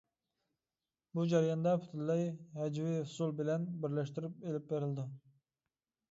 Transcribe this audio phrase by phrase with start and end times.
[1.17, 2.23] بۇ جەريان پۈتۈنلەي
[2.59, 5.05] ھەجۋىي ئۇسسۇل بىلەن بىرلەشتۈرۈپ ئېلىپ بېرىلىدۇ.